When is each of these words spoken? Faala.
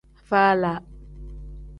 Faala. 0.29 0.73